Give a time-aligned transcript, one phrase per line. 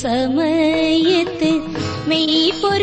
[0.00, 1.42] समयत्
[2.60, 2.79] पुर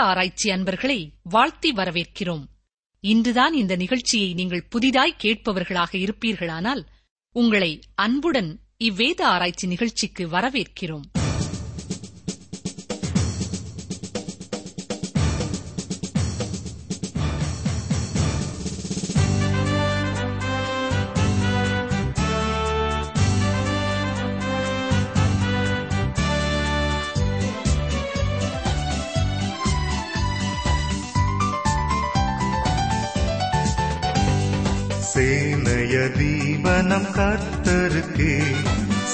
[0.00, 2.44] ஆராய்ச்சி அன்பர்களை வாழ்த்தி வரவேற்கிறோம்.
[3.00, 6.86] இன்றுதான் இந்த நிகழ்ச்சியை நீங்கள் புதிதாய் கேட்பவர்களாக இருப்பீர்களானால்
[7.32, 11.17] உங்களை அன்புடன் இவ்வேத ஆராய்ச்சி நிகழ்ச்சிக்கு வரவேற்கிறோம்.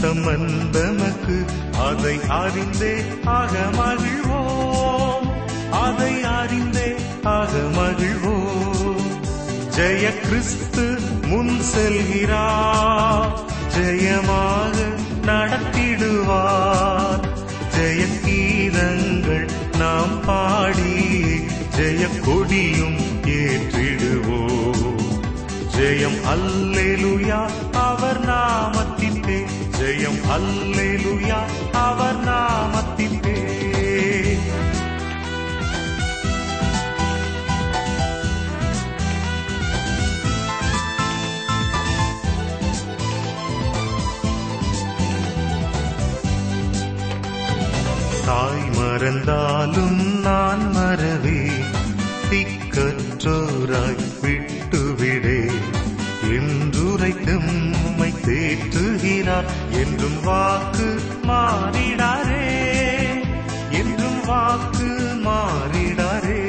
[0.00, 1.44] தமந்தமக்கு
[1.78, 5.30] அதை அறிந்தே ஆக மகிழ்வோம்.
[5.70, 9.00] அதை அறிந்தே ஆக மகிழ்வோம்.
[9.76, 13.32] ஜெய கிறிஸ்து முன் செல்கிறார்.
[13.76, 14.76] ஜெயமாக
[15.26, 17.24] நடத்திடுவார்.
[17.78, 21.24] ஜெய கீதங்கள் நாம் பாடி
[21.76, 23.05] ஜெய கொடியும்
[25.96, 27.38] ஜெயம் அல்லேலுயா
[27.82, 29.36] அவர் நாமத்திலே
[29.78, 31.38] ஜெயம் அல்லேலுயா
[31.82, 33.36] அவர் நாமத்திலே
[48.26, 51.40] தாய் மறந்தாலும் நான் மறவே
[52.30, 54.05] திக்கற்றோராய்
[58.26, 59.44] தேற்றுகிறார்.
[59.70, 62.74] என்றும் வாக்கு மாறிடாரே
[63.70, 66.44] என்றும் வாக்கு மாறிடாரே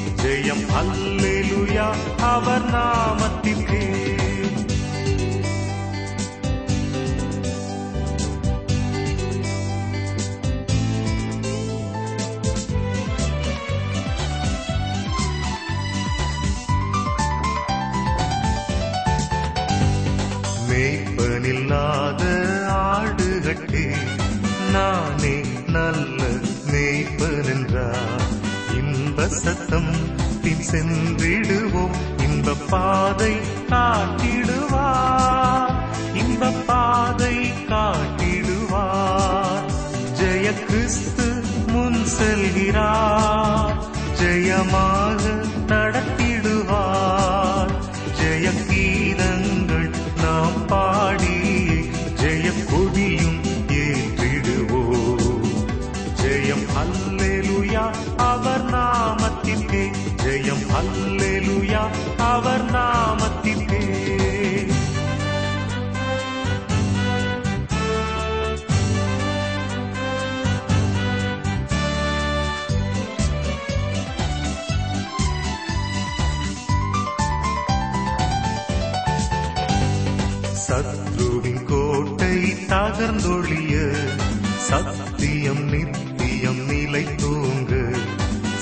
[0.52, 1.86] ஜெயம் அல்லேலுயா
[2.30, 3.82] அவர் நாமத்திற்கு.
[20.94, 22.24] மேய்ப்பனில்லாத
[22.82, 23.84] ஆடுகட்டே
[24.72, 25.36] நானே
[25.68, 26.20] நல்ல
[26.72, 28.26] மேய்ப்பனென்றார்
[28.74, 29.92] இன்ப சத்தம்
[30.42, 31.96] பின் சென்றிடுவோம்.
[32.30, 33.34] இந்த பாதை
[33.70, 35.74] காட்டிடுவார்.
[36.16, 39.64] இந்த பாதை காட்டிடுவார்.
[40.22, 43.76] ஜெய கிறிஸ்து முன் செல்கிறார்.
[44.22, 46.21] ஜெயமாக நடத்த
[62.18, 63.80] அவர் நாமத்திற்கே.
[80.68, 83.96] சத்ருவின் கோட்டை தகர்ந்தொழிய
[84.58, 87.96] சத்தியம் நித்தியம் நிலை தூங்கு.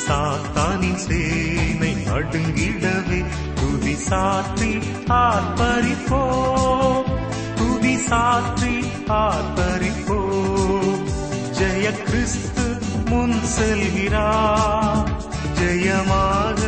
[0.07, 1.58] சாத்தானின் சே
[2.09, 3.25] நடுங்கிடவே
[3.55, 6.21] துதி சாற்றி ஆர்ப்பரிப்போ?
[7.55, 10.19] துதி சாற்றி ஆர்ப்பரிப்போ?
[11.59, 15.11] ஜெய கிறிஸ்து முன் செல்கிறார்
[15.59, 16.59] ஜெயமாக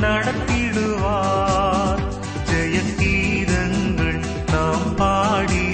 [0.00, 2.02] நடத்திடுவார்.
[2.50, 5.68] ஜெய கீதங்கள் நாம் பாடி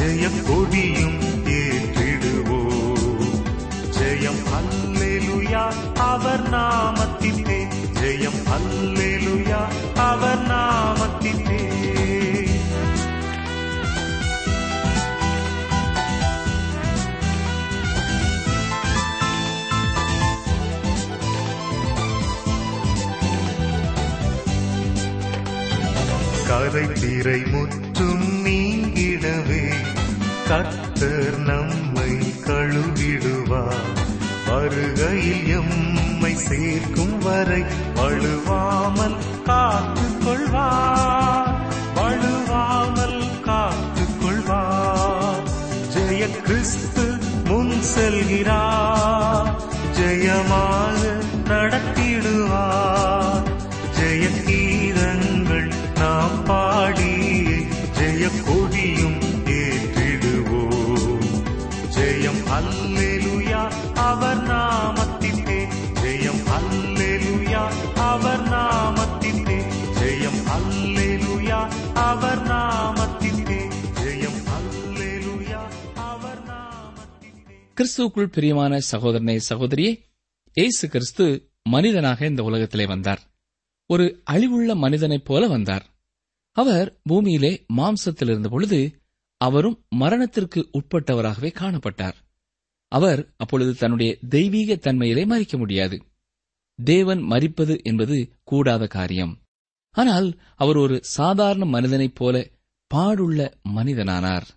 [0.00, 3.38] ஜெய கொடியும் ஏற்றிடுவோம்.
[3.98, 6.97] ஜெயம் அல்லேலுயா அவர் நாமத்திலே
[8.58, 9.62] அல்லேலுயா
[9.94, 11.66] அவர் நாமத்திலே.
[26.46, 29.74] கரை திரை முற்றும் நீங்கிடவே
[30.48, 33.96] கர்த்தர் நம்மை கழுவிடுவார்.
[34.46, 35.87] வருகையில் எம்
[36.38, 37.62] சேர்க்கும் வரை
[37.94, 41.54] வழுவாமல் காத்துக் கொள்வார்
[41.94, 45.46] வழுவாமல் காத்துக் கொள்வார்
[45.94, 47.06] ஜெய கிறிஸ்து
[47.44, 49.17] முன் செல்கிறார்.
[77.78, 80.04] கிறிஸ்துவுக்குள் பிரியமான சகோதரனே சகோதரியே
[80.52, 83.22] இயேசு கிறிஸ்து மனிதனாக இந்த உலகத்திலே வந்தார்.
[83.86, 85.86] ஒரு அழிவுள்ள மனிதனைப் போல வந்தார்.
[86.52, 89.02] அவர் பூமியிலே மாம்சத்தில் இருந்த பொழுது
[89.36, 92.12] அவரும் மரணத்திற்கு உட்பட்டவராகவே காணப்பட்டார்.
[92.88, 96.02] அவர் அப்பொழுது தன்னுடைய தெய்வீக தன்மையிலே மறிக்க முடியாது.
[96.84, 99.38] தேவன் மறிப்பது என்பது கூடாத காரியம்.
[99.90, 102.48] ஆனால் அவர் ஒரு சாதாரண மனிதனைப் போல
[102.94, 104.48] பாடுள்ள மனிதனானார்.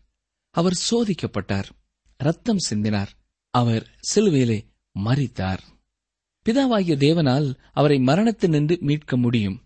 [0.51, 1.69] அவர் சோதிக்கப்பட்டார்.
[2.25, 3.12] ரத்தம் சிந்தினார்.
[3.53, 4.59] அவர் சிலுவையிலே
[4.95, 5.62] மறித்தார்
[6.45, 9.57] பிதாவாகிய தேவனால் அவரை மரணத்தினின்று மீட்க முடியும்.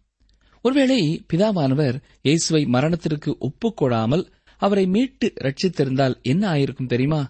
[0.66, 1.00] ஒருவேளை
[1.34, 4.24] பிதாவானவர் இயேசுவை மரணத்திற்கு ஒப்புக்கொடாமல்
[4.62, 7.22] அவரை மீட்டு ரட்சித்திருந்தால் என்ன ஆயிருக்கும் தெரியுமா?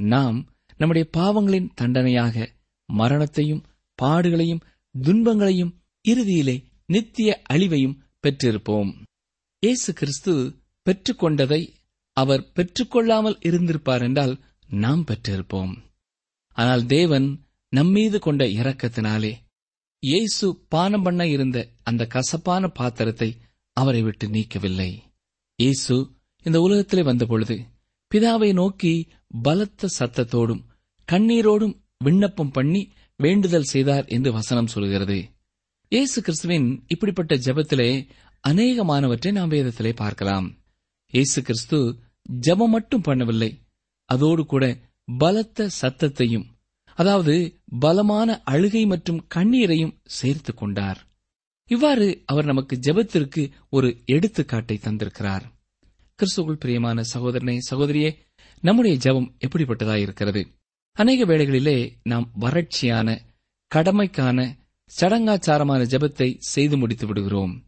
[0.00, 0.38] நாம்
[0.80, 2.46] நம்முடைய பாவங்களின் தண்டனையாக
[2.88, 3.64] மரணத்தையும்
[3.98, 4.64] பாடுகளையும்
[4.94, 5.72] துன்பங்களையும்
[6.04, 6.56] இறுதியிலே
[6.86, 8.90] நித்திய அழிவையும் பெற்றிருப்போம்.
[9.62, 10.32] இயேசு கிறிஸ்து
[10.86, 11.62] பெற்றுக்கொண்டதை
[12.16, 14.34] அவர் பெற்றுக்கொள்ளாமல் இருந்திருப்பார் என்றால்
[14.84, 15.72] நாம் பெற்றிருப்போம்.
[16.56, 17.26] ஆனால் தேவன்
[17.72, 19.32] நம்மீது கொண்ட இரக்கத்தினாலே
[20.02, 23.28] இயேசு பானம் பண்ண இருந்த அந்த கசப்பான பாத்திரத்தை
[23.76, 24.90] அவரை விட்டு நீக்கவில்லை.
[25.58, 25.94] இயேசு
[26.46, 27.56] இந்த உலகத்திலே வந்தபொழுது
[28.10, 28.92] பிதாவை நோக்கி
[29.42, 30.62] பலத்த சத்தத்தோடும்
[31.08, 31.74] கண்ணீரோடும்
[32.04, 32.82] விண்ணப்பம் பண்ணி
[33.20, 35.18] வேண்டுதல் செய்தார் என்று வசனம் சொல்கிறது.
[35.92, 37.90] இயேசு கிறிஸ்துவின் இப்படிப்பட்ட ஜெபத்திலே
[38.44, 40.46] அநேகமானவற்றை நாம் வேதத்திலே பார்க்கலாம்.
[41.12, 41.78] இயேசு கிறிஸ்து
[42.46, 43.50] ஜெபம் மட்டும் பண்ணவில்லை
[44.04, 44.78] அதோடு கூட
[45.18, 46.44] பலத்த சத்தத்தையும்
[46.94, 51.06] அதாவது பலமான அழுகை மற்றும் கண்ணீரையும் சேர்த்துக் கொண்டார்.
[51.66, 55.40] இவ்வாறு அவர் நமக்கு ஜெபத்திற்கு ஒரு எடுத்துக்காட்டை தந்திருக்கிறார்.
[56.16, 58.16] கிறிஸ்துவுக்குள் பிரியமான சகோதரனே சகோதரியே
[58.60, 60.46] நம்முடைய ஜெபம் எப்படிப்பட்டதா இருக்கிறது?
[60.92, 63.18] அநேக வேளைகளிலே நாம் வறட்சியான
[63.74, 64.58] கடமைக்கான
[65.00, 67.64] சடங்காச்சாரமான ஜெபத்தை செய்து முடித்து விடுகிறோம்.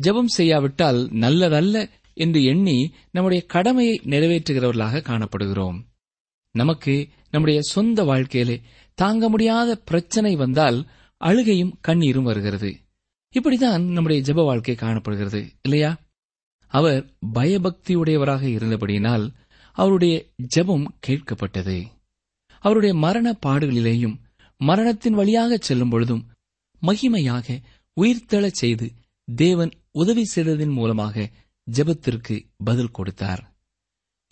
[0.00, 2.78] ஜெபம் செய்யாவிட்டால் நல்லதல்ல என்று எண்ணி
[3.10, 5.78] நம்முடைய கடமையை நிறைவேற்றுகிறவர்களாக காணப்படுகிறோம்.
[6.50, 6.94] நமக்கு
[7.30, 8.60] நம்முடைய சொந்த வாழ்க்கையிலே
[8.94, 10.78] தாங்க முடியாத பிரச்சனை வந்தால்
[11.20, 12.70] அழுகையும் கண்ணீரும் வருகிறது.
[13.34, 15.90] இப்படிதான் நம்முடைய ஜெப வாழ்க்கை காணப்படுகிறது இல்லையா?
[16.66, 17.02] அவர்
[17.34, 19.26] பயபக்தியுடையவராக இருந்தபடியினால்
[19.72, 20.14] அவருடைய
[20.56, 21.76] ஜெபம் கேட்கப்பட்டது.
[22.60, 24.16] அவருடைய மரண பாடுகளிலேயும்
[24.60, 26.24] மரணத்தின் வழியாக செல்லும் பொழுதும்
[26.82, 27.58] மகிமையாக
[28.00, 28.86] உயிர்த்தெழச் செய்து
[29.36, 31.30] தேவன் உதவி செய்ததின் மூலமாக
[31.66, 33.42] ஜெபத்திற்கு பதில் கொடுத்தார்.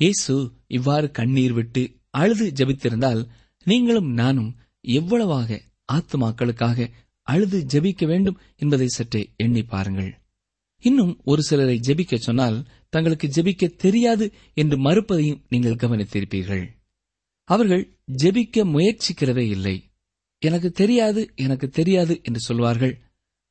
[0.01, 0.35] இயேசு
[0.67, 3.23] இவ்வாறு கண்ணீர் விட்டு அழுது ஜெபித்திருந்தால்
[3.67, 4.51] நீங்களும் நானும்
[4.81, 5.61] எவ்வளவாக
[5.93, 6.89] ஆத்மாக்களுக்காக
[7.29, 10.13] அழுது ஜெபிக்க வேண்டும் என்பதை சற்றே எண்ணி பாருங்கள்.
[10.85, 12.57] இன்னும் ஒரு சிலரை ஜெபிக்க சொன்னால்
[12.89, 16.65] தங்களுக்கு ஜெபிக்க தெரியாது என்று மறுப்பதையும் நீங்கள் கவனித்திருப்பீர்கள்.
[17.49, 17.85] அவர்கள்
[18.23, 19.77] ஜெபிக்க முயற்சிக்கிறதே இல்லை.
[20.43, 22.95] எனக்கு தெரியாது எனக்கு தெரியாது என்று சொல்வார்கள்.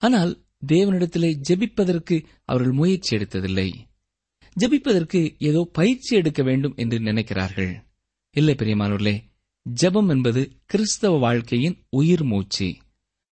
[0.02, 0.32] ஆனால்
[0.68, 3.70] தேவனிடத்திலே ஜெபிப்பதற்கு அவர்கள் முயற்சி எடுத்ததில்லை.
[4.60, 7.74] ஜெபிப்பதற்கு ஏதோ பயிற்சி எடுக்க வேண்டும் என்று நினைக்கிறார்கள்.
[8.32, 9.16] இல்லை பெரியமானூர்களே
[9.82, 12.78] ஜெபம் என்பது கிறிஸ்தவ வாழ்க்கையின் உயிர் மூச்சு.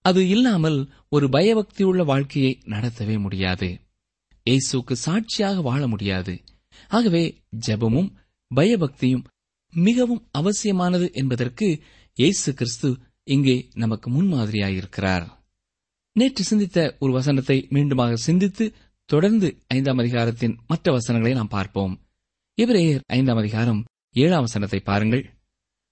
[0.05, 3.81] அது இல்லாமல் ஒரு பயபக்தியுள்ள வாழ்க்கையை நடத்தவே முடியாது.
[4.45, 6.41] இயேசுக்கு சாட்சியாக வாழ முடியாது.
[6.87, 7.23] ஆகவே
[7.67, 8.09] ஜெபமும்
[8.55, 9.25] பயபக்தியும்
[9.73, 11.83] மிகவும் அவசியமானது என்பதற்கு
[12.17, 15.27] இயேசு கிறிஸ்து இங்கே நமக்கு முன்மாதிரியாயிருக்கிறார்.
[16.13, 18.73] நேற்று சிந்தித்த ஒரு வசனத்தை மீண்டுமாக சிந்தித்து
[19.05, 22.01] தொடர்ந்து ஐந்தாம் அதிகாரத்தின் மற்ற வசனங்களை நாம் பார்ப்போம்.
[22.57, 25.23] இவரேயர் ஐந்தாம் அதிகாரம் ஏழாம் வசனத்தை பாருங்கள்.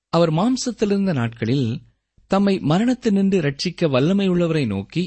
[0.09, 1.81] அவர் மாம்சத்திலிருந்த நாட்களில்
[2.27, 5.03] தம்மை மரணத்து நின்று ரட்சிக்க வல்லமையுள்ளவரை நோக்கி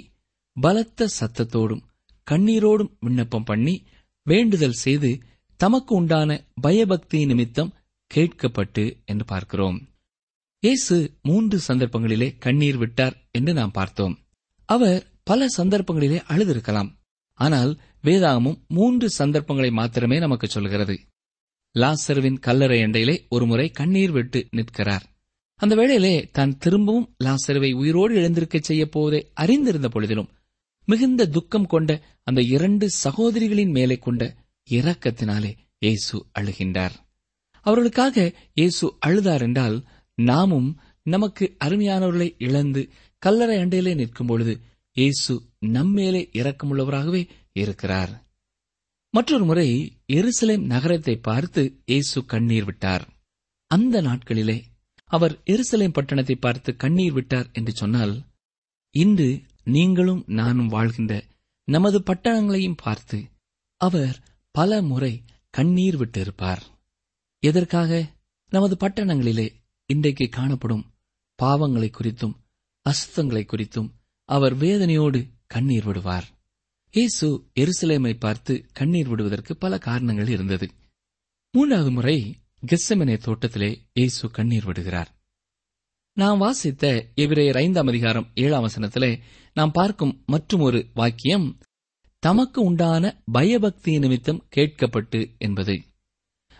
[0.52, 1.84] பலத்த சத்தத்தோடும்
[2.30, 3.86] கண்ணீரோடும் விண்ணப்பம் பண்ணி
[4.22, 5.10] வேண்டுதல் செய்து
[5.56, 7.74] தமக்கு உண்டான பயபக்தி நிமித்தம்
[8.14, 9.78] கேட்கப்பட்டு என்று பார்க்கிறோம்.
[10.58, 14.21] இயேசு மூன்று சந்தர்ப்பங்களிலே கண்ணீர் விட்டார் என்று நாம் பார்த்தோம்.
[14.74, 16.90] அவர் பல சந்தர்ப்பங்களிலே அழுதிருக்கலாம்.
[17.38, 17.72] ஆனால்
[18.04, 20.96] வேதாகமும் மூன்று சந்தர்ப்பங்களை மாத்திரமே நமக்கு சொல்கிறது.
[21.74, 25.04] லாசர்வின் கல்லறை எண்டையிலே ஒருமுறை கண்ணீர் விட்டு நிற்கிறார்.
[25.60, 30.30] அந்த வேளையிலே தான் திரும்பவும் லாசருவை உயிரோடு எழுந்திருக்கச் செய்ய போவதை அறிந்திருந்த பொழுதிலும்
[30.88, 31.90] மிகுந்த துக்கம் கொண்ட
[32.28, 34.22] அந்த இரண்டு சகோதரிகளின் மேலே கொண்ட
[34.68, 36.94] இரக்கத்தினாலே இயேசு அழுகின்றார்.
[37.66, 38.24] அவர்களுக்காக
[38.54, 39.76] இயேசு அழுதார் என்றால்
[40.18, 40.70] நாமும்
[41.06, 42.82] நமக்கு அருமையானவர்களை இழந்து
[43.22, 44.52] கல்லறை அண்டையிலே நிற்கும் பொழுது
[44.96, 45.34] இயேசு
[45.66, 48.12] நம்மேலே இரக்கமுள்ளவராகவே இருக்கிறார்.
[49.14, 49.68] மற்றொரு முறை
[50.12, 53.04] எருசலேம் நகரத்தை பார்த்து இயேசு கண்ணீர் விட்டார்.
[53.70, 54.58] அந்த நாட்களிலே
[55.10, 58.14] அவர் எருசலேம் பட்டணத்தை பார்த்து கண்ணீர் விட்டார் என்று சொன்னால்
[58.94, 59.28] இன்று
[59.64, 61.14] நீங்களும் நானும் வாழ்கின்ற
[61.68, 63.18] நமது பட்டணங்களையும் பார்த்து
[63.80, 64.16] அவர்
[64.54, 65.12] பல முறை
[65.54, 66.62] கண்ணீர் விட்டிருப்பார்.
[67.42, 67.90] எதற்காக?
[68.52, 69.46] நமது பட்டணங்களிலே
[69.90, 70.84] இன்றைக்கு காணப்படும்
[71.38, 72.34] பாவங்களை குறித்தும்
[72.86, 73.90] அசுத்தங்களை குறித்தும்
[74.24, 76.26] அவர் வேதனையோடு கண்ணீர் விடுவார்.
[76.90, 80.66] இயேசு எருசலேமை பார்த்து கண்ணீர் விடுவதற்கு பல காரணங்கள் இருந்தது.
[81.50, 82.16] மூன்றாவது முறை
[82.66, 85.10] கெஸ்ஸமனே தோட்டத்திலே இயேசு கண்ணீர் விடுகிறார்.
[86.16, 89.20] நாம் வாசித்த எபிரேயர் ஐந்தாம் அதிகாரம் ஏழாம் வசனத்திலே
[89.54, 91.58] நாம் பார்க்கும் மற்றும் ஒரு வாக்கியம்
[92.18, 95.82] தமக்கு உண்டான பயபக்தி நிமித்தம் கேட்கப்பட்டு என்பது.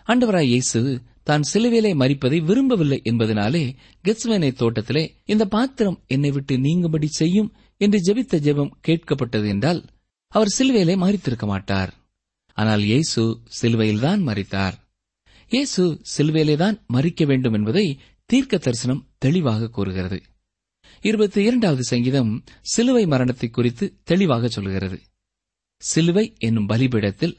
[0.07, 3.63] ஆண்டவராய் இயேசு தான் சிலுவிலே மறிப்பதை விரும்பவில்லை என்பதனாலே
[4.03, 7.49] கெத்ஸ்வேனை தோட்டத்திலே இந்த பாத்திரம் என்னை விட்டு நீங்கும்படி செய்யும்
[7.81, 9.81] என்று ஜெபித்த ஜெபம் கேட்கப்பட்டது என்றால்
[10.31, 11.91] அவர் சிலுவையிலே மறித்திருக்க மாட்டார்.
[12.57, 13.21] ஆனால் இயேசு
[13.59, 14.75] சிலுவையில்தான் மறித்தார்
[15.51, 17.85] இயேசு சிலுவையிலேதான் மறிக்க வேண்டும் என்பதை
[18.29, 20.19] தீர்க்க தரிசனம் தெளிவாக கூறுகிறது.
[21.01, 22.31] இருபத்தி இரண்டாவது சங்கீதம்
[22.73, 24.97] சிலுவை மரணத்தை குறித்து தெளிவாக சொல்கிறது.
[25.81, 27.35] சிலுவை என்னும் பலிபீடத்தில்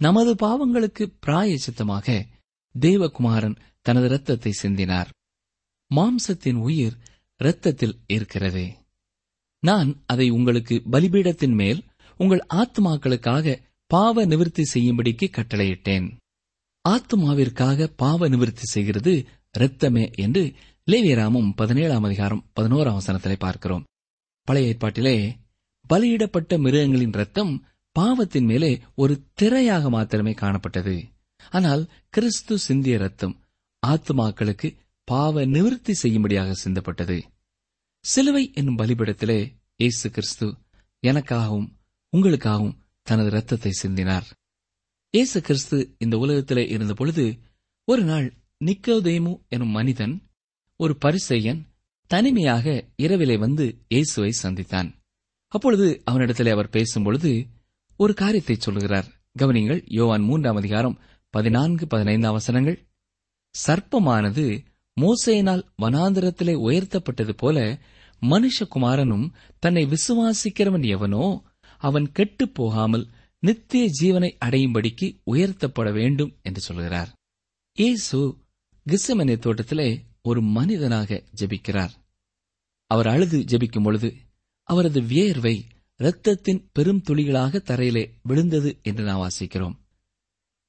[0.00, 2.06] நமது பாவங்களுக்கு பிராயச்சித்தமாக
[2.80, 5.06] தேவகுமாரன் தனது இரத்தத்தை சிந்தினார்.
[5.94, 6.96] மாம்சத்தின் உயிர்
[7.38, 8.76] இரத்தத்தில் இருக்கிறதே.
[9.58, 11.84] நான் அதை உங்களுக்கு பலிபீடத்தின் மேல்
[12.16, 16.16] உங்கள் ஆத்மாக்களுக்காக பாவ நிவர்த்தி செய்யும்படிக்கு கட்டளையிட்டேன்.
[16.88, 20.52] ஆத்மாவிற்காக பாவ நிவர்த்தி செய்கிறது இரத்தமே என்று
[20.86, 23.84] லேவியராமும் பதினேழாம் அதிகாரம் பதினோராம் வசனத்திலே பார்க்கிறோம்.
[24.42, 25.34] பழைய ஏற்பாட்டிலே
[25.88, 31.04] பலியிடப்பட்ட மிருகங்களின் ரத்தம் பாவத்தின் மேலே ஒரு திரையாக மாத்திரமே காணப்பட்டது.
[31.50, 33.34] ஆனால் கிறிஸ்து சிந்திய ரத்தம்
[33.82, 34.68] ஆத்மாக்களுக்கு
[35.08, 37.16] பாவ நிவர்த்தி செய்யும்படியாக சிந்தப்பட்டது.
[38.04, 39.40] சிலுவை என்னும் பலிபிடத்திலே
[39.76, 40.46] இயேசு கிறிஸ்து
[41.02, 41.68] எனக்காகவும்
[42.12, 44.26] உங்களுக்காகவும் தனது ரத்தத்தை சிந்தினார்.
[45.14, 47.24] இயேசு கிறிஸ்து இந்த உலகத்திலே இருந்த பொழுது
[47.84, 48.26] ஒரு நாள்
[48.64, 50.14] நிக்கோதேமு எனும் மனிதன்
[50.76, 51.60] ஒரு பரிசெயன்
[52.06, 54.88] தனிமையாக இரவிலே வந்து இயேசுவை சந்தித்தான்.
[55.48, 57.30] அப்பொழுது அவனிடத்திலே அவர் பேசும்பொழுது
[57.96, 59.08] ஒரு காரியத்தை சொல்லுகிறார்.
[59.38, 60.98] கவனிங்கள் யோவான் மூன்றாம் அதிகாரம்
[61.32, 62.78] பதினான்கு பதினைந்து அவசரங்கள்.
[63.66, 64.64] சர்ப்பமானது
[65.00, 67.78] மோசையினால் வனாந்திரத்திலே உயர்த்தப்பட்டது போல
[68.20, 71.42] மனுஷகுமாரனும் தன்னை விசுவாசிக்கிறவன் எவனோ
[71.78, 73.08] அவன் கெட்டுப் போகாமல்
[73.38, 77.10] நித்திய ஜீவனை அடையும்படிக்கு உயர்த்தப்பட வேண்டும் என்று சொல்கிறார்.
[77.78, 78.36] இயேசு
[78.86, 81.90] கிசமனை தோட்டத்திலே ஒரு மனிதனாக ஜெபிக்கிறார்.
[82.86, 84.14] அவர் அழுது ஜெபிக்கும் பொழுது
[84.62, 85.64] அவரது வியர்வை
[85.96, 89.80] இரத்தத்தின் பெரும் துளிகளாக தரையிலே விழுந்தது என்று நாம் வாசிக்கிறோம்.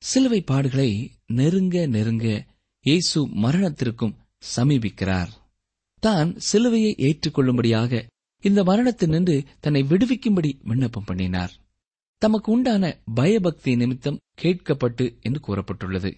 [0.04, 2.46] சிலுவை பாடுகளை நெருங்க நெருங்க
[2.80, 4.16] இயேசு மரணத்திற்கும்
[4.56, 5.30] சமீபிக்கிறார்.
[6.00, 8.02] தான் சிலுவையை ஏற்றுக்கொள்ளும்படியாக
[8.40, 11.54] இந்த மரணத்தினின்று தன்னை விடுவிக்கும்படி விண்ணப்பம் பண்ணினார்.
[12.18, 16.12] தமக்கு உண்டான பயபக்தி நிமித்தம் கேட்கப்பட்டு என்று கூறப்பட்டுள்ளது.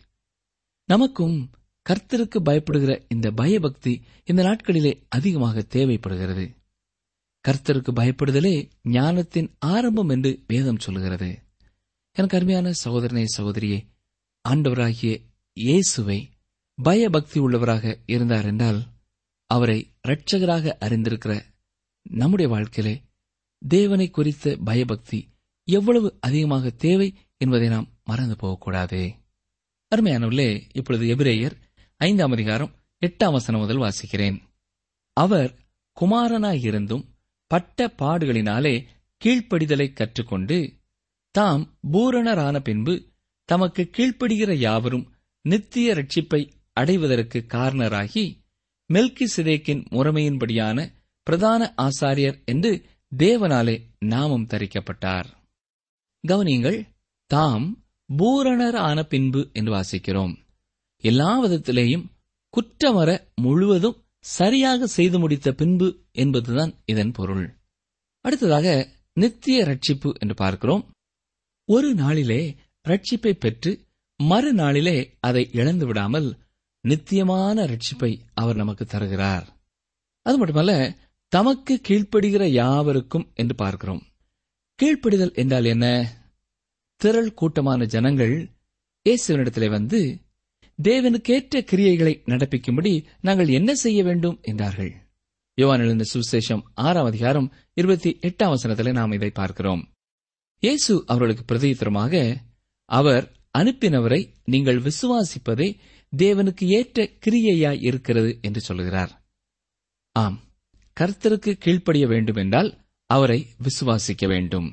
[0.86, 1.52] நமக்கும்
[1.90, 6.46] கர்த்தருக்கு பயப்படுகிற இந்த பயபக்தி இந்த நாட்களிலே அதிகமாக தேவைப்படுகிறது.
[7.46, 11.45] கர்த்தருக்கு பயப்படுதலே ஞானத்தின் ஆரம்பம் என்று வேதம் சொல்கிறது.
[12.16, 13.80] எனக்கு அருமையான சகோதரனே சகோதரியே
[14.50, 15.14] ஆண்டவராகிய
[15.54, 16.32] இயேசுவை
[16.76, 18.80] பயபக்தி உள்ளவராக இருந்தார் என்றால்
[19.50, 21.34] அவரை இரட்சகராக அறிந்திருக்கிற
[22.02, 22.96] நம்முடைய வாழ்க்கையிலே
[23.62, 25.20] தேவனை குறித்த பயபக்தி
[25.68, 29.00] எவ்வளவு அதிகமாக தேவை என்பதை நாம் மறந்து போகக்கூடாது.
[29.96, 31.56] அருமையானவர்களே இப்பொழுது எபிரேயர்
[32.02, 34.38] ஐந்தாம் அதிகாரம் எட்டாம் வசனம் முதல் வாசிக்கிறேன்.
[35.14, 35.52] அவர்
[36.02, 37.06] குமாரனாயிருந்தும்
[37.48, 38.86] பட்ட பாடுகளினாலே
[39.22, 40.58] கீழ்ப்படிதலை கற்றுக்கொண்டு
[41.36, 43.12] தாம் பூரணரான பின்பு
[43.46, 48.24] தமக்கு கீழ்ப்படுகிற யாவரும் நித்திய ரட்சிப்பை அடைவதற்கு காரணராகி
[48.94, 50.92] மெல்கி சிதேக்கின் முறைமையின்படியான
[51.24, 52.86] பிரதான ஆசாரியர் என்று
[53.18, 55.26] தேவனாலே நாமம் தரிக்கப்பட்டார்.
[56.28, 56.88] கவனியங்கள்
[57.26, 57.84] தாம்
[58.18, 60.36] பூரணர் ஆன பின்பு என்று வாசிக்கிறோம்.
[60.98, 62.06] எல்லா விதத்திலேயும்
[62.54, 67.58] குற்றமர முழுவதும் சரியாக செய்து முடித்த பின்பு என்பதுதான் இதன் பொருள்.
[68.22, 70.95] அடுத்ததாக நித்திய ரட்சிப்பு என்று பார்க்கிறோம்.
[71.66, 72.56] ஒரு நாளிலே
[72.88, 73.86] ரட்சிப்பை பெற்று
[74.24, 76.38] மறுநாளிலே அதை இழந்து விடாமல்
[76.82, 79.58] நித்தியமான ரட்சிப்பை அவர் நமக்கு தருகிறார்.
[80.22, 80.96] அது மட்டுமல்ல
[81.28, 84.02] தமக்கு கீழ்ப்படுகிற யாவருக்கும் என்று பார்க்கிறோம்.
[84.82, 86.14] கீழ்ப்படிதல் என்றால் என்ன?
[86.96, 88.50] திரள் கூட்டமான ஜனங்கள்
[89.10, 90.20] இயேசுவனிடத்திலே வந்து
[90.84, 94.40] தேவனுக்கேற்ற கிரியைகளை நடப்பிக்கும்படி நாங்கள் என்ன செய்ய வேண்டும்?
[94.42, 94.94] என்றார்கள்.
[95.54, 99.95] யோவான் எழுந்த சுவிசேஷம் ஆறாம் அதிகாரம் இருபத்தி எட்டாம் வசனத்திலே நாம் இதை பார்க்கிறோம்.
[100.64, 102.38] இயேசு அவர்களுக்கு பிரதியுத்தரமாக
[102.86, 103.26] அவர்
[103.58, 105.78] அனுப்பினவரை நீங்கள் விசுவாசிப்பதே
[106.14, 109.24] தேவனுக்கு ஏற்ற கிரியையாய் இருக்கிறது என்று சொல்கிறார்
[110.12, 110.44] ஆம்
[110.98, 112.70] கர்த்தருக்கு கீழ்ப்படிய வேண்டும் என்றால்
[113.10, 114.68] அவரை விசுவாசிக்க வேண்டும்.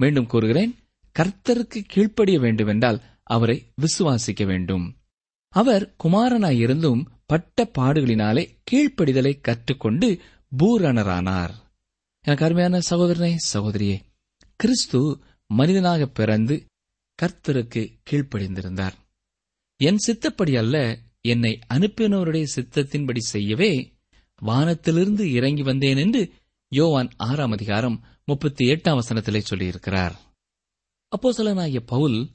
[0.00, 0.72] மீண்டும் கூறுகிறேன்
[1.16, 4.84] கர்த்தருக்கு கீழ்ப்படிய வேண்டும் என்றால் அவரை விசுவாசிக்க வேண்டும்.
[5.48, 10.08] அவர் குமாரனாயிருந்தும் பட்ட பாடுகளினாலே கீழ்ப்படிதலை கற்றுக்கொண்டு
[10.52, 11.54] பூரணரானார்.
[12.24, 13.96] எனக்கு அருமையான சகோதரனே சகோதரியே
[14.56, 16.66] கிறிஸ்து மனிதனாக பிறந்து
[17.22, 18.92] கர்த்தருக்கு கீழ்ப்படிந்திருந்தார்.
[19.76, 23.94] என் சித்தப்படி அல்ல என்னை அனுப்பினவருடைய சித்தத்தின்படி செய்யவே
[24.40, 26.32] வானத்திலிருந்து இறங்கி வந்தேன் என்று
[26.68, 30.14] யோவான் ஆறாம் அதிகாரம் முப்பத்தி எட்டாம் வசனத்திலே சொல்லியிருக்கிறார்.
[31.08, 32.30] அப்போ சொல்லனாகிய பவுல்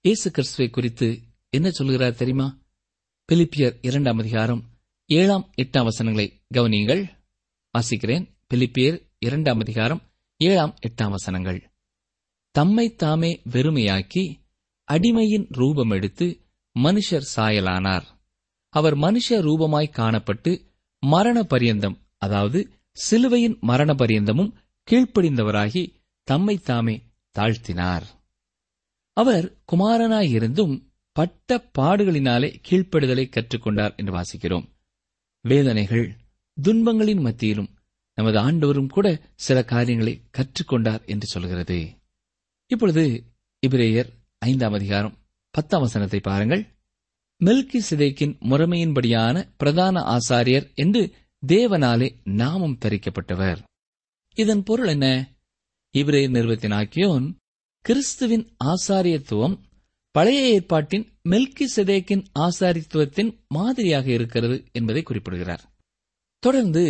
[0.00, 2.58] இயேசு கிறிஸ்துவை குறித்து என்ன சொல்கிறார் தெரியுமா?
[3.32, 4.64] பிலிப்பியர் இரண்டாம் அதிகாரம்
[5.06, 7.10] ஏழாம் எட்டாம் வசனங்களை கவனியுங்கள்.
[7.78, 8.36] வாசிக்கிறேன்.
[8.54, 10.02] பிலிப்பியர் இரண்டாம் அதிகாரம்
[10.38, 11.70] ஏழாம் எட்டாம் வசனங்கள்.
[12.50, 14.34] தம்மை தாமே வெறுமையாக்கி
[14.92, 16.40] அடிமையின் ரூபம் எடுத்து
[16.82, 18.02] மனுஷர் சாயலானார்.
[18.68, 20.66] அவர் மனுஷ ரூபமாய் காணப்பட்டு
[20.98, 24.54] மரண பரியந்தம் அதாவது சிலுவையின் மரண பரியந்தமும்
[24.90, 27.02] கீழ்ப்படிந்தவராகி தம்மை தாமே
[27.38, 28.02] தாழ்த்தினார்.
[29.12, 34.68] அவர் குமாரனாயிருந்தும் பட்ட பாடுகளினாலே கீழ்ப்படுதலை கற்றுக்கொண்டார் என்று வாசிக்கிறோம்.
[35.40, 36.16] வேதனைகள்
[36.62, 37.75] துன்பங்களின் மத்தியிலும்
[38.18, 41.78] நமது ஆண்டவரும் கூட சில காரியங்களை கற்றுக்கொண்டார் என்று சொல்கிறது.
[42.70, 43.04] இப்பொழுது
[43.66, 45.14] இபிரேயர் ஐந்தாம் அதிகாரம்
[45.50, 46.62] பத்தாம் வசனத்தை பாருங்கள்.
[47.44, 51.02] மெல்கி சிதைக்கின் முறைமையின்படியான பிரதான ஆசாரியர் என்று
[51.46, 53.58] தேவனாலே நாமம் தரிக்கப்பட்டவர்.
[54.36, 55.06] இதன் பொருள் என்ன?
[55.94, 57.26] இபிரேயர் நிறுவத்தின் ஆக்கியோன்
[57.84, 59.56] கிறிஸ்துவின் ஆசாரியத்துவம்
[60.14, 65.64] பழைய ஏற்பாட்டின் மெல்கி சிதேக்கின் ஆசாரித்துவத்தின் மாதிரியாக இருக்கிறது என்பதை குறிப்பிடுகிறார்.
[66.42, 66.84] தொடர்ந்து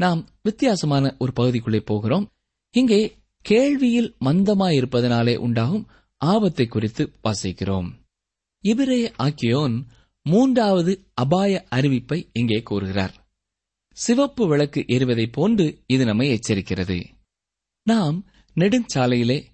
[0.00, 2.30] நாம் வித்தியாசமான ஒரு பகுதிக்குள்ளே போகிறோம்.
[2.70, 7.92] இங்கே கேள்வியில் மந்தமாயிருப்பதனாலே உண்டாகும் ஆபத்தை குறித்து வாசிக்கிறோம்.
[8.60, 9.84] இவரே ஆக்கியோன்
[10.22, 13.28] மூன்றாவது அபாய அறிவிப்பை இங்கே கூறுகிறார்.
[13.92, 17.04] சிவப்பு விளக்கு எறிவதைப் போன்று இது நம்மை எச்சரிக்கிறது.
[17.82, 19.44] நாம் நெடுஞ்சாலையிலே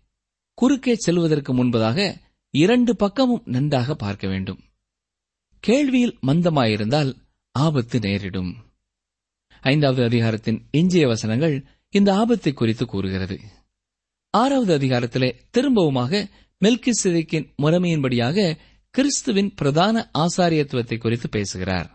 [0.55, 2.15] குறுக்கே செல்வதற்கு முன்பதாக
[2.51, 4.61] இரண்டு பக்கமும் நன்றாக பார்க்க வேண்டும்.
[5.67, 7.15] கேள்வியில் மந்தமாயிருந்தால்
[7.51, 8.64] ஆபத்து நேரிடும்.
[9.65, 11.57] ஐந்தாவது அதிகாரத்தின் எஞ்சிய வசனங்கள்
[11.95, 13.37] இந்த ஆபத்தை குறித்து கூறுகிறது.
[14.35, 16.23] ஆறாவது அதிகாரத்திலே திரும்பவுமாக
[16.61, 18.47] மெல்கி சிதைக்கின் முறைமையின்படியாக
[18.91, 21.89] கிறிஸ்துவின் பிரதான ஆசாரியத்துவத்தை குறித்து பேசுகிறார்.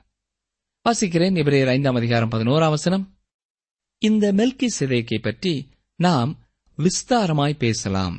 [0.86, 3.06] வாசிக்கிறேன் இவரையர் ஐந்தாம் அதிகாரம் பதினோராம் வசனம்.
[4.02, 5.54] இந்த மெல்கி சிதைக்கை பற்றி
[6.00, 6.32] நாம்
[6.78, 8.18] விஸ்தாரமாய் பேசலாம்.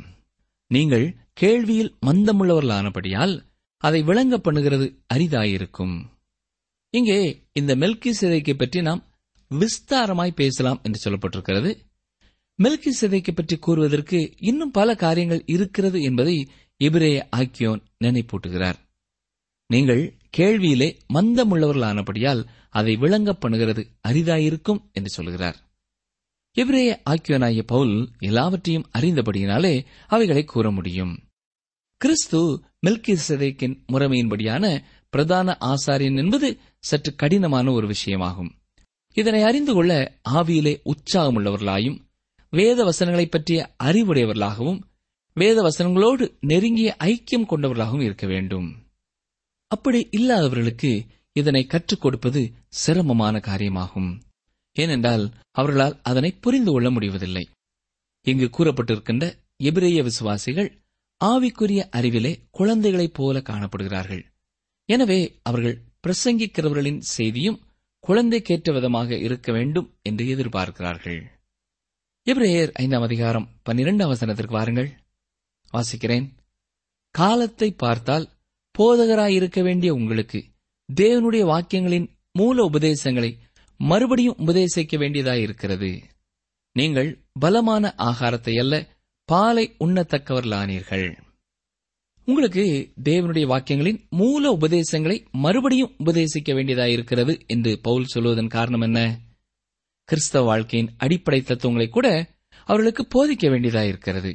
[0.70, 1.06] நீங்கள்
[1.40, 3.34] கேள்வியில் மந்தமுள்ளவர்களானபடியால்
[3.82, 5.94] அதை விளங்க பண்ணுகிறது அரிதாயிருக்கும்.
[6.94, 7.20] இங்கே
[7.52, 9.02] இந்த மெல்கி சிதைக்கை பற்றி நாம்
[9.54, 11.88] விஸ்தாரமாய் பேசலாம் என்று சொல்லப்பட்டிருக்கிறது.
[12.62, 16.48] மெல்கி சிதைக்கு பற்றி கூறுவதற்கு இன்னும் பல காரியங்கள் இருக்கிறது என்பதை
[16.84, 18.78] இபிரேய ஆக்கியோன் நினைப்பூட்டுகிறார்.
[19.66, 25.58] நீங்கள் கேள்வியிலே மந்தமுள்ளவர்களானபடியால் அதை விளங்க பண்ணுகிறது அரிதாயிருக்கும் என்று சொல்கிறார்.
[26.52, 31.18] எபிரேய ஆக்கியோனாகிய பவுல் எல்லாவற்றையும் அறிந்தபடியினாலே அவைகளை கூற முடியும்.
[31.96, 38.50] கிறிஸ்து மில்கி சிதைக்கின் முறைமையின்படியான பிரதான ஆசாரியன் என்பது சற்று கடினமான ஒரு விஷயமாகும்.
[39.14, 41.98] இதனை அறிந்து கொள்ள ஆவியிலே உற்சாகமுள்ளவர்களாயும்
[42.50, 44.82] வேத வசனங்களைப் பற்றிய அறிவுடையவர்களாகவும்
[45.34, 48.86] வேத வசனங்களோடு நெருங்கிய ஐக்கியம் கொண்டவர்களாகவும் இருக்க வேண்டும்.
[49.66, 54.20] அப்படி இல்லாதவர்களுக்கு இதனை கற்றுக் கொடுப்பது சிரமமான காரியமாகும்.
[54.72, 57.48] ஏனென்றால் அவர்களால் அதனை புரிந்து கொள்ள முடிவதில்லை.
[58.22, 60.78] இங்கு கூறப்பட்டிருக்கின்ற எபிரேய விசுவாசிகள்
[61.24, 64.24] ஆவிக்குரிய அறிவிலே குழந்தைகளைப் போல காணப்படுகிறார்கள்.
[64.84, 67.60] எனவே அவர்கள் பிரசங்கிக்கிறவர்களின் செய்தியும்
[68.08, 71.22] குழந்தைக்கேற்ற விதமாக இருக்க வேண்டும் என்று எதிர்பார்க்கிறார்கள்.
[72.26, 74.92] எபிரேயர் ஐந்தாம் அதிகாரம் பன்னிரெண்டாம் வசனத்திற்கு வாருங்கள்.
[75.72, 76.26] வாசிக்கிறேன்.
[77.10, 78.28] காலத்தை பார்த்தால்
[78.78, 80.44] போதகராயிருக்க வேண்டிய உங்களுக்கு
[80.94, 83.38] தேவனுடைய வாக்கியங்களின் மூல உபதேசங்களை
[83.76, 86.02] மறுபடியும் உபதேசிக்க வேண்டியதாயிருக்கிறது.
[86.72, 88.86] நீங்கள் பலமான ஆகாரத்தை அல்ல
[89.24, 91.16] பாலை உண்ணத்தக்கவர்களானீர்கள்.
[92.24, 99.18] உங்களுக்கு தேவனுடைய வாக்கியங்களின் மூல உபதேசங்களை மறுபடியும் உபதேசிக்க வேண்டியதாயிருக்கிறது என்று பவுல் சொல்வதன் காரணம் என்ன?
[100.04, 104.32] கிறிஸ்தவ வாழ்க்கையின் அடிப்படை தத்துவங்களை கூட அவர்களுக்கு போதிக்க வேண்டியதாயிருக்கிறது.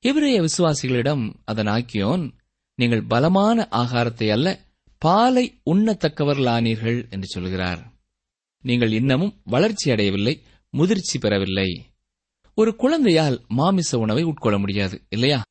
[0.00, 2.24] எபிரேய விசுவாசிகளிடம் அதன் ஆக்கியோன்
[2.74, 4.48] நீங்கள் பலமான ஆகாரத்தை அல்ல
[4.98, 7.92] பாலை உண்ணத்தக்கவர்களானீர்கள் என்று சொல்கிறார்.
[8.64, 11.68] நீங்கள் இன்னமும் வளர்ச்சி அடையவில்லை முதிர்ச்சி பெறவில்லை.
[12.54, 15.42] ஒரு குழந்தையால் மாமிச உணவை உட்கொள்ள முடியாது இல்லையா?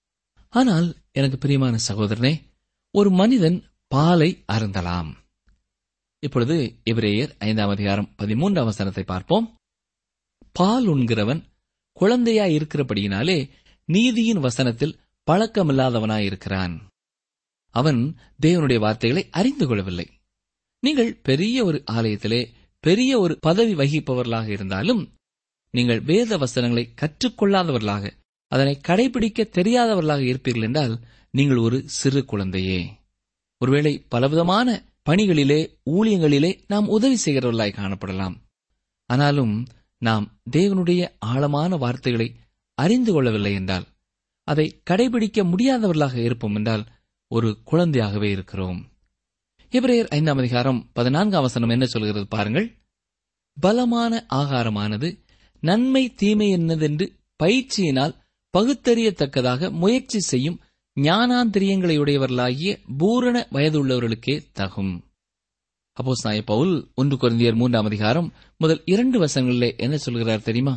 [0.49, 2.41] ஆனால் எனக்கு பிரியமான சகோதரனே
[2.91, 5.11] ஒரு மனிதன் பாலை அருந்தலாம்.
[6.19, 9.57] இப்பொழுது எபிரேயர் ஐந்தாம் அதிகாரம் பதிமூன்றாம் வசனத்தை பார்ப்போம்.
[10.51, 11.41] பால் உண்கிறவன்
[11.93, 13.49] குழந்தையா இருக்கிறபடியினாலே
[13.85, 14.99] நீதியின் வசனத்தில்
[15.31, 16.75] பழக்கமில்லாதவனாயிருக்கிறான்.
[17.69, 20.07] அவன் தேவனுடைய வார்த்தைகளை அறிந்து கொள்ளவில்லை.
[20.79, 25.17] நீங்கள் பெரிய ஒரு ஆலயத்திலே பெரிய ஒரு பதவி வகிப்பவர்களாக இருந்தாலும்
[25.71, 28.11] நீங்கள் வேத வசனங்களை கற்றுக்கொள்ளாதவர்களாக
[28.47, 30.99] அதனை கடைபிடிக்க தெரியாதவர்களாக இருப்பீர்கள் என்றால்
[31.31, 33.03] நீங்கள் ஒரு சிறு குழந்தையே.
[33.57, 38.35] ஒருவேளை பலவிதமான பணிகளிலே ஊழியங்களிலே நாம் உதவி செய்கிறவர்களாய் காணப்படலாம்.
[39.05, 39.65] ஆனாலும்
[39.97, 42.35] நாம் தேவனுடைய ஆழமான வார்த்தைகளை
[42.73, 43.85] அறிந்து கொள்ளவில்லை என்றால்
[44.43, 46.85] அதை கடைபிடிக்க முடியாதவர்களாக இருப்போம் என்றால்
[47.27, 48.79] ஒரு குழந்தையாகவே இருக்கிறோம்.
[49.71, 52.67] இவரையர் ஐந்தாம் அதிகாரம் பதினான்காம் வசனம் என்ன சொல்கிறது பாருங்கள்.
[53.59, 55.09] பலமான ஆகாரமானது
[55.59, 57.05] நன்மை தீமை என்னதென்று
[57.43, 58.13] பயிற்சியினால்
[58.55, 60.59] பகுத்தறியத்தக்கதாக முயற்சி செய்யும்
[60.97, 64.93] ஞானாந்திரியங்களையுடையவர்களாகிய பூரண வயதுள்ளவர்களுக்கே தகும்.
[65.97, 70.75] அப்போ சாய பவுல் ஒன்று குழந்தையர் மூன்றாம் அதிகாரம் முதல் இரண்டு வசங்களிலே என்ன சொல்கிறார் தெரியுமா?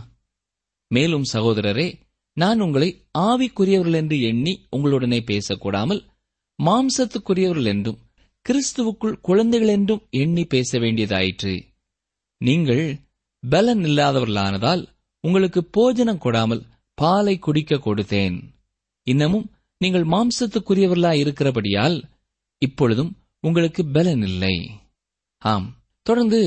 [0.91, 1.89] மேலும் சகோதரரே
[2.37, 2.89] நான் உங்களை
[3.19, 6.01] ஆவிக்குரியவர்கள் என்று எண்ணி உங்களுடனே பேசக்கூடாமல்
[6.59, 7.99] மாம்சத்துக்குரியவர்கள் என்றும்
[8.47, 11.55] கிறிஸ்துவுக்குள் குழந்தைகள் என்றும் எண்ணி பேச வேண்டியதாயிற்று
[12.41, 12.85] நீங்கள்
[13.43, 14.83] பலன் இல்லாதவர்களானதால்
[15.25, 16.63] உங்களுக்கு போஜனம் கொடாமல்
[17.01, 18.37] பாலை குடிக்க கொடுத்தேன்.
[19.07, 19.47] இன்னமும்
[19.81, 21.97] நீங்கள் மாம்சத்துக்குரியவர்களாய் இருக்கிறபடியால்
[22.63, 23.13] இப்பொழுதும்
[23.45, 24.57] உங்களுக்கு பலன் இல்லை
[25.43, 25.67] ஆம்
[26.07, 26.41] தொடர்ந்து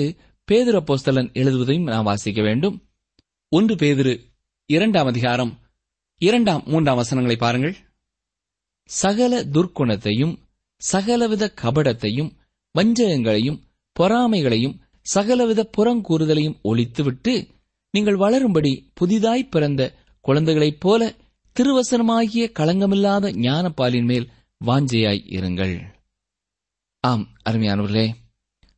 [0.48, 2.76] பேதுர போஸ்தலன் எழுதுவதையும் நாம் வாசிக்க வேண்டும்.
[3.52, 4.14] ஒன்று பேதுரு
[4.70, 5.54] இரண்டாம் அதிகாரம்
[6.22, 7.76] இரண்டாம் மூன்றாம் வசனங்களை பாருங்கள்.
[8.90, 10.36] சகல துர்க்குணத்தையும்
[10.82, 12.32] சகலவித கபடத்தையும்
[12.76, 13.60] வஞ்சகங்களையும்
[13.96, 17.34] பொறாமைகளையும் சகலவித புறங்கூறுதலையும் ஒழித்துவிட்டு
[17.94, 19.82] நீங்கள் வளரும்படி புதிதாய் பிறந்த
[20.22, 21.16] குழந்தைகளைப் போல
[21.60, 24.30] திருவசனமாகிய களங்கமில்லாத ஞானப்பாலின் மேல்
[24.66, 25.94] வாஞ்சையாய் இருங்கள்.
[27.00, 28.14] ஆம் அருமையானவர்களே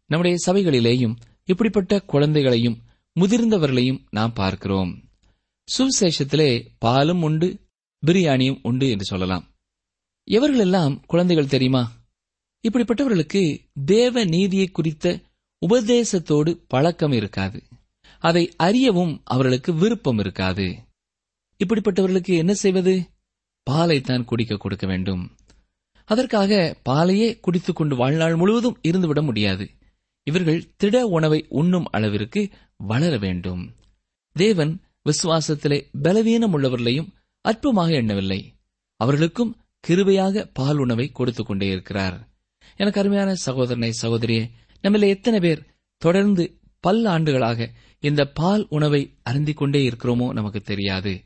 [0.05, 2.81] நம்முடைய சபைகளிலேயும் இப்படிப்பட்ட குழந்தைகளையும்
[3.19, 5.03] முதிர்ந்தவர்களையும் நாம் பார்க்கிறோம்.
[5.77, 7.59] சுவிசேஷத்திலே பாலும் உண்டு
[8.05, 9.47] பிரியாணியும் உண்டு என்று சொல்லலாம்.
[10.31, 11.91] எவர்களெல்லாம் குழந்தைகள் தெரியுமா?
[12.67, 15.19] இப்படிப்பட்டவர்களுக்கு தேவ நீதியை குறித்த
[15.69, 17.63] உபதேசத்தோடு பழக்கம் இருக்காது.
[18.19, 20.91] அதை அறியவும் அவர்களுக்கு விருப்பம் இருக்காது.
[21.57, 23.09] இப்படிப்பட்டவர்களுக்கு என்ன செய்வது?
[23.71, 25.31] பாலைத்தான் குடிக்க கொடுக்க வேண்டும்.
[26.05, 29.69] அதற்காக பாலையே குடித்துக் கொண்டு வாழ்நாள் முழுவதும் இருந்துவிட முடியாது.
[30.23, 33.73] இவர்கள் திட உணவை உண்ணும் அளவிற்கு வளர வேண்டும்.
[34.31, 37.07] தேவன் விசுவாசத்திலே பலவீனம் உள்ளவர்களையும்
[37.49, 38.53] அற்பமாக எண்ணவில்லை.
[38.95, 42.27] அவர்களுக்கும் கிருபையாக பால் உணவை கொடுத்துக் கொண்டே இருக்கிறார்.
[42.75, 44.49] எனக்கு அருமையான சகோதரனை சகோதரியே
[44.81, 45.65] நம்மள எத்தனை பேர்
[45.97, 51.23] தொடர்ந்து பல ஆண்டுகளாக இந்த பால் உணவை அருந்திக் கொண்டே இருக்கிறோமோ நமக்கு தெரியாது.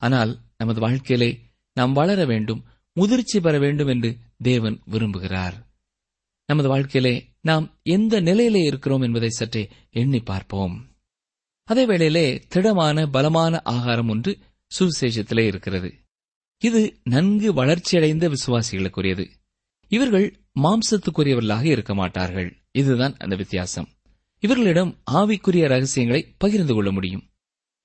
[0.00, 1.40] ஆனால் நமது வாழ்க்கையிலே
[1.72, 5.66] நாம் வளர வேண்டும் முதிர்ச்சி பெற வேண்டும் என்று தேவன் விரும்புகிறார்.
[6.46, 10.88] நமது வாழ்க்கையிலே நாம் எந்த நிலையிலே இருக்கிறோம் என்பதை சற்றே எண்ணி பார்ப்போம்.
[11.64, 14.38] அதே வேளையிலே திடமான பலமான ஆகாரம் ஒன்று
[14.78, 15.94] சுவிசேஷத்திலே இருக்கிறது.
[16.58, 19.30] இது நன்கு வளர்ச்சியடைந்த விசுவாசிகளுக்குரியது.
[19.88, 22.62] இவர்கள் மாம்சத்துக்குரியவர்களாக இருக்க மாட்டார்கள்.
[22.72, 23.88] இதுதான் அந்த வித்தியாசம்.
[24.38, 27.29] இவர்களிடம் ஆவிக்குரிய ரகசியங்களை பகிர்ந்து கொள்ள முடியும்.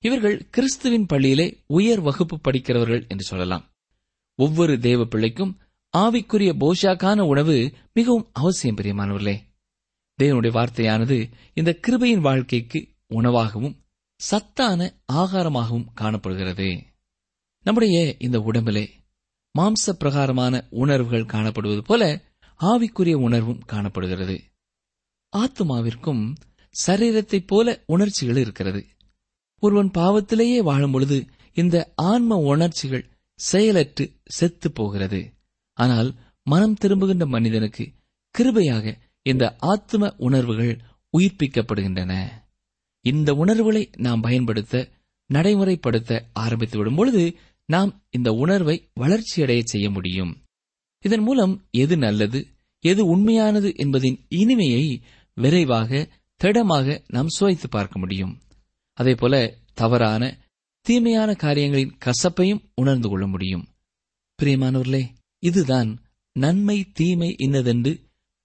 [0.06, 3.64] இவர்கள் கிறிஸ்துவின் பள்ளியிலே உயர் வகுப்பு படிக்கிறவர்கள் என்று சொல்லலாம்.
[4.34, 5.58] ஒவ்வொரு தேவ பிள்ளைக்கும்
[5.98, 9.36] ஆவிக்குரிய போஷாக்கான உணவு மிகவும் அவசியம் பிரியமானவர்களே.
[10.22, 13.76] தேவனுடைய வார்த்தையானது இந்த கிருபையின் வாழ்க்கைக்கு உணவாகவும்
[14.16, 16.84] சத்தான ஆகாரமாகவும் காணப்படுகிறது.
[17.62, 18.90] நம்முடைய இந்த உடம்பிலே
[19.58, 22.22] மாம்ச பிரகாரமான உணர்வுகள் காணப்படுவது போல
[22.60, 24.42] ஆவிக்குரிய உணர்வும் காணப்படுகிறது.
[25.36, 26.34] ஆத்மாவிற்கும்
[26.86, 28.86] சரீரத்தைப் போல உணர்ச்சிகள் இருக்கிறது.
[29.62, 35.20] ஒருவன் பாவத்திலேயே வாழும் பொழுது இந்த ஆன்ம உணர்ச்சிகள் செயலற்று செத்து போகிறது.
[35.72, 37.84] ஆனால் மனம் திரும்புகின்ற மனிதனுக்கு
[38.34, 40.80] கிருபையாக இந்த ஆத்ம உணர்வுகள்
[41.18, 42.12] உயிர்ப்பிக்கப்படுகின்றன.
[43.00, 44.88] இந்த உணர்வுகளை நாம் பயன்படுத்த
[45.30, 50.32] நடைமுறைப்படுத்த ஆரம்பித்து விடும் பொழுது நாம் இந்த உணர்வை வளர்ச்சியடைய செய்ய முடியும்.
[51.04, 52.40] இதன் மூலம் எது நல்லது
[52.84, 55.02] எது உண்மையானது என்பதின் இனிமையை
[55.34, 56.08] விரைவாக
[56.40, 58.34] திடமாக நாம் சுவைத்து பார்க்க முடியும்.
[58.96, 60.38] அதேபோல தவறான
[60.80, 63.68] தீமையான காரியங்களின் கசப்பையும் உணர்ந்து கொள்ள முடியும்.
[64.42, 68.00] பிரியமானவர்களே இதுதான் நன்மை தீமை இன்னதென்று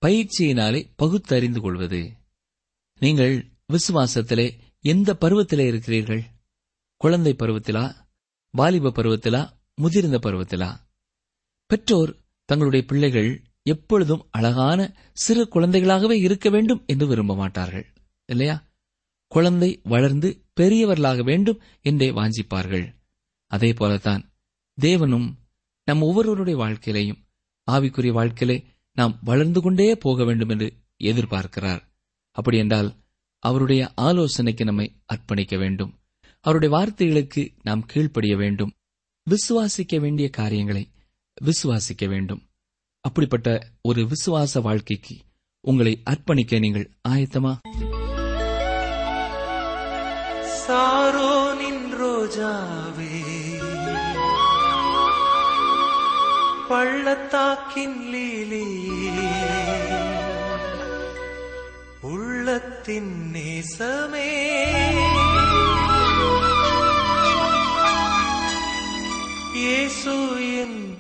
[0.06, 2.12] பயிற்சியினாலே பகுத்தறிந்து கொள்வது.
[3.00, 6.24] நீங்கள் விசுவாசத்திலே எந்த பருவத்திலே இருக்கிறீர்கள்?
[6.98, 7.96] குழந்தை பருவத்திலா?
[8.52, 9.50] வாலிப பருவத்திலா?
[9.76, 10.70] முதிர்ந்த பருவத்திலா?
[11.66, 17.94] பெற்றோர் தங்களுடைய பிள்ளைகள் எப்பொழுதும் அழகான சிறு குழந்தைகளாகவே இருக்க வேண்டும் என்று விரும்ப மாட்டார்கள்
[18.26, 18.71] இல்லையா?
[19.34, 22.88] குழந்தை வளர்ந்து பெரியவர்களாக வேண்டும் என்றே வாஞ்சிப்பார்கள்.
[23.48, 24.24] அதே போலத்தான்
[24.82, 25.28] தேவனும்
[25.86, 27.22] நம் ஒவ்வொருவருடைய வாழ்க்கையிலையும்
[27.72, 30.68] ஆவிக்குரிய வாழ்க்கையிலே நாம் வளர்ந்து கொண்டே போக வேண்டும் என்று
[31.04, 31.82] எதிர்பார்க்கிறார்.
[32.32, 32.96] அப்படி என்றால்
[33.40, 36.00] அவருடைய ஆலோசனைக்கு நம்மை அர்ப்பணிக்க வேண்டும்.
[36.40, 38.74] அவருடைய வார்த்தைகளுக்கு நாம் கீழ்ப்படிய வேண்டும்.
[39.28, 40.92] விசுவாசிக்க வேண்டிய காரியங்களை
[41.42, 42.44] விசுவாசிக்க வேண்டும்.
[43.02, 45.18] அப்படிப்பட்ட ஒரு விசுவாச வாழ்க்கைக்கு
[45.62, 47.58] உங்களை அர்ப்பணிக்க நீங்கள் ஆயத்தமா?
[50.72, 53.20] சாரோனின் ரோஜாவே.
[56.68, 58.90] பள்ளத்தாக்கின் லீலி.
[62.02, 64.62] உள்ளத்தின் நேசமே.
[69.56, 70.98] இயேசுயின்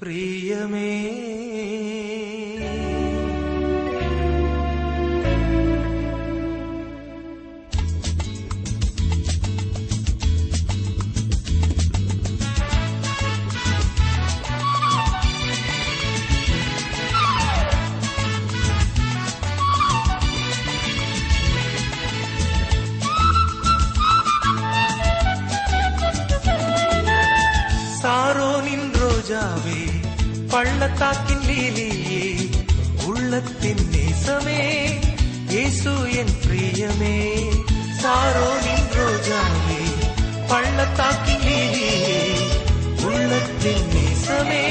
[0.00, 1.30] பிரியமே.
[29.32, 29.82] ரோஜாவே
[30.48, 32.24] பள்ளத்தாக்கின் லீலியே
[33.06, 34.58] உள்ளத்தின் நேசமே
[35.48, 37.16] இயேசு என் பிரியமே.
[38.00, 39.80] சாரோனின் ரோஜாவே
[40.48, 42.20] பள்ளத்தாக்கின் லீலியே
[43.04, 44.64] உள்ளத்தின் நேசமே.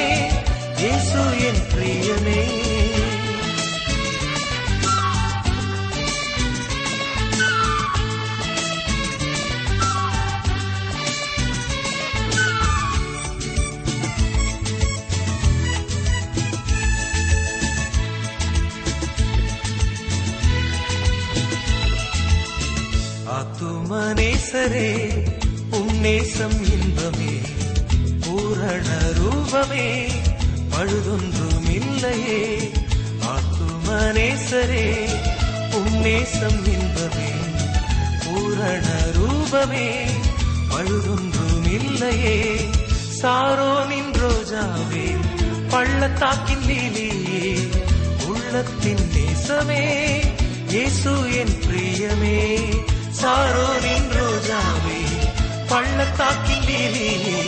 [24.54, 24.88] நேசரே
[25.72, 27.34] உன்னேசம் இன்பமே
[28.24, 28.88] பூரண
[29.18, 29.86] ரூபமே
[30.72, 32.42] பழுதொன்றும் இல்லையே
[33.32, 34.84] ஆத்துமனேசரே
[35.72, 37.30] உன்னேசம் இன்பமே
[38.26, 38.88] பூரண
[39.18, 39.88] ரூபமே
[40.70, 42.38] பழுதொன்றும் இல்லையே
[43.22, 45.08] சாரோனின் ரோஜாவே
[45.70, 47.56] பள்ளத்தாக்கின் லீலியே
[48.28, 49.84] உள்ளத்தின் நேசமே
[50.70, 52.38] இயேசு என் பிரியமே.
[53.22, 55.00] சாரோரின் ரோஜாவே
[55.68, 57.42] பள்ளத்தாக்கில் லீலியே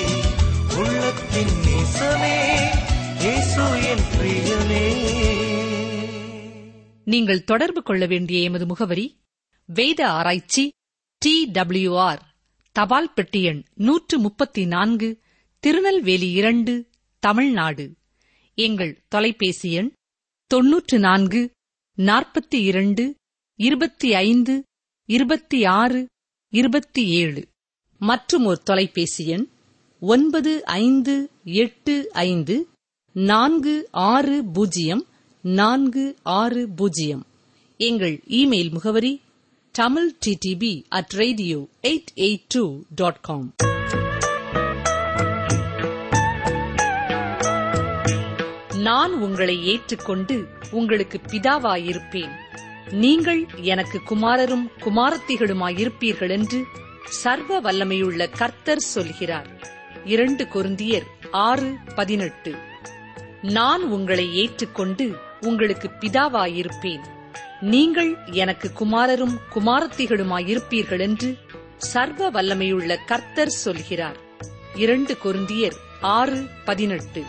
[0.76, 2.38] உள்ளத்தின் நேசமே
[3.24, 4.86] இயேசு என் பிரியமே.
[7.04, 9.06] நீங்கள் தொடர்பு கொள்ள வேண்டிய எமது முகவரி
[9.66, 10.64] வேத ஆராய்ச்சி
[11.22, 12.22] டி டபிள்யூ ஆர்
[12.72, 15.22] தபால் பெட்டி எண் நூற்று முப்பத்தி நான்கு
[15.60, 17.86] திருநெல்வேலி இரண்டு தமிழ்நாடு.
[18.58, 19.92] எங்கள் தொலைபேசி எண்
[20.48, 21.42] தொன்னூற்று நான்கு
[21.98, 23.04] நாற்பத்தி இரண்டு
[23.56, 24.54] இருபத்தி ஐந்து
[25.10, 26.08] இருபத்தி ஆறு
[26.50, 27.48] இருபத்தி ஏழு
[28.00, 29.48] மற்றும் ஒரு தொலைபேசி எண்
[30.00, 32.70] ஒன்பது ஐந்து எட்டு ஐந்து
[33.13, 35.08] நான்கு ஆறு பூஜ்ஜியம்
[35.42, 37.26] நான்கு ஆறு பூஜ்ஜியம்.
[37.78, 39.22] எங்கள் இமெயில் முகவரி
[39.72, 43.54] Tamil DTP at radio eight eight two dot com
[48.78, 52.34] நான் உங்களை ஏற்றுக்கொண்டு உங்களுக்கு பிதாவாயிருப்பேன்.
[52.91, 56.63] நீங்கள் எனக்கு குமாரரும் குமாரத்திகளுமாயிருப்பீர்கள் என்று
[57.06, 59.48] சர்வ வல்லமையுள்ள கர்த்தர் சொல்கிறார்.
[60.06, 62.56] இரண்டு கொருந்தியர் ஆறு பதினெட்டு.
[63.41, 67.02] நான் உங்களை ஏற்றுக்கொண்டு உங்களுக்கு பிதாவாயிருப்பேன்.
[67.62, 71.38] நீங்கள் எனக்கு குமாரரும் குமாரத்திகளுமாயிருப்பீர்கள் என்று
[71.78, 74.17] சர்வ வல்லமையுள்ள கர்த்தர் சொல்கிறார்.
[74.76, 77.24] இரண்டு கொருந்தியர் ஆறு பதினெட்டு.